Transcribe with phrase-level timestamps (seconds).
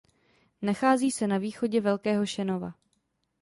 [0.61, 2.73] Nachází se na východě Velkého Šenova.